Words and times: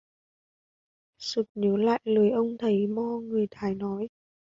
Sực 1.17 1.47
nhớ 1.55 1.77
lại 1.77 2.01
lời 2.03 2.31
ông 2.31 2.57
thầy 2.57 2.87
mo 2.87 3.17
người 3.19 3.47
thái 3.51 3.75
nói 3.75 4.07